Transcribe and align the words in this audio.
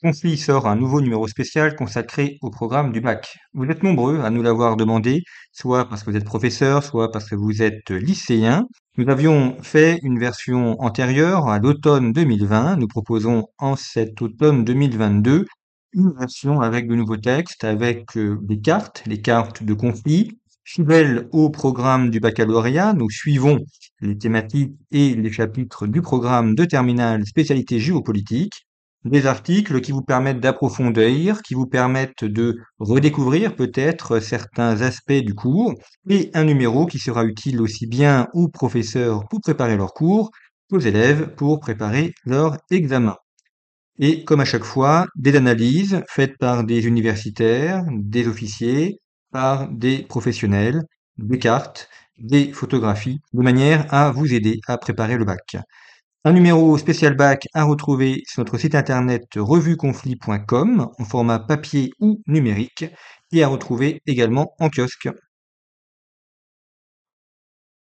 Conflit 0.00 0.38
sort 0.38 0.68
un 0.68 0.76
nouveau 0.76 1.00
numéro 1.00 1.26
spécial 1.26 1.74
consacré 1.74 2.38
au 2.40 2.50
programme 2.50 2.92
du 2.92 3.00
bac. 3.00 3.36
Vous 3.52 3.64
êtes 3.64 3.82
nombreux 3.82 4.20
à 4.20 4.30
nous 4.30 4.42
l'avoir 4.42 4.76
demandé, 4.76 5.22
soit 5.50 5.88
parce 5.88 6.04
que 6.04 6.10
vous 6.10 6.16
êtes 6.16 6.24
professeur, 6.24 6.84
soit 6.84 7.10
parce 7.10 7.28
que 7.28 7.34
vous 7.34 7.62
êtes 7.62 7.90
lycéen. 7.90 8.68
Nous 8.96 9.08
avions 9.08 9.56
fait 9.60 9.98
une 10.04 10.20
version 10.20 10.80
antérieure 10.80 11.48
à 11.48 11.58
l'automne 11.58 12.12
2020. 12.12 12.76
Nous 12.76 12.86
proposons 12.86 13.48
en 13.58 13.74
cet 13.74 14.22
automne 14.22 14.64
2022 14.64 15.46
une 15.94 16.12
version 16.16 16.60
avec 16.60 16.86
de 16.86 16.94
nouveaux 16.94 17.16
textes, 17.16 17.64
avec 17.64 18.16
euh, 18.16 18.38
des 18.42 18.60
cartes, 18.60 19.02
les 19.06 19.20
cartes 19.20 19.64
de 19.64 19.74
conflit. 19.74 20.38
Fidèles 20.62 21.28
au 21.32 21.50
programme 21.50 22.10
du 22.10 22.20
baccalauréat, 22.20 22.92
nous 22.92 23.10
suivons 23.10 23.58
les 24.00 24.16
thématiques 24.16 24.76
et 24.92 25.16
les 25.16 25.32
chapitres 25.32 25.88
du 25.88 26.02
programme 26.02 26.54
de 26.54 26.64
terminale 26.66 27.26
spécialité 27.26 27.80
géopolitique. 27.80 28.67
Des 29.04 29.26
articles 29.26 29.80
qui 29.80 29.92
vous 29.92 30.02
permettent 30.02 30.40
d'approfondir, 30.40 31.42
qui 31.42 31.54
vous 31.54 31.66
permettent 31.66 32.24
de 32.24 32.58
redécouvrir 32.78 33.54
peut-être 33.56 34.20
certains 34.20 34.82
aspects 34.82 35.12
du 35.12 35.34
cours, 35.34 35.74
et 36.08 36.30
un 36.34 36.44
numéro 36.44 36.86
qui 36.86 36.98
sera 36.98 37.24
utile 37.24 37.60
aussi 37.60 37.86
bien 37.86 38.28
aux 38.34 38.48
professeurs 38.48 39.26
pour 39.28 39.40
préparer 39.40 39.76
leurs 39.76 39.94
cours 39.94 40.30
qu'aux 40.70 40.80
élèves 40.80 41.34
pour 41.36 41.60
préparer 41.60 42.12
leur 42.24 42.56
examen. 42.70 43.16
Et 43.98 44.24
comme 44.24 44.40
à 44.40 44.44
chaque 44.44 44.64
fois, 44.64 45.06
des 45.16 45.36
analyses 45.36 46.02
faites 46.08 46.36
par 46.38 46.64
des 46.64 46.86
universitaires, 46.86 47.84
des 47.90 48.26
officiers, 48.28 48.98
par 49.32 49.68
des 49.70 50.02
professionnels, 50.02 50.82
des 51.18 51.38
cartes, 51.38 51.88
des 52.18 52.52
photographies, 52.52 53.20
de 53.32 53.42
manière 53.42 53.92
à 53.94 54.10
vous 54.12 54.32
aider 54.34 54.60
à 54.66 54.78
préparer 54.78 55.16
le 55.16 55.24
bac. 55.24 55.56
Un 56.24 56.32
numéro 56.32 56.78
spécial 56.78 57.16
bac 57.16 57.48
à 57.54 57.64
retrouver 57.64 58.22
sur 58.24 58.42
notre 58.42 58.56
site 58.56 58.76
internet 58.76 59.24
revueconflit.com 59.34 60.88
en 60.96 61.04
format 61.04 61.40
papier 61.40 61.90
ou 61.98 62.22
numérique 62.28 62.84
et 63.32 63.42
à 63.42 63.48
retrouver 63.48 64.00
également 64.06 64.54
en 64.60 64.68
kiosque. 64.70 65.08